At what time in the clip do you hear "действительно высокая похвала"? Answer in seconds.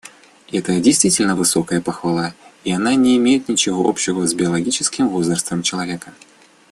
0.79-2.33